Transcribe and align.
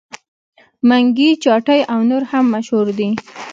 منګي 0.87 1.29
چاټۍ 1.43 1.81
او 1.93 1.99
نور 2.09 2.23
هم 2.31 2.45
مشهور 2.55 2.87
دي. 2.97 3.09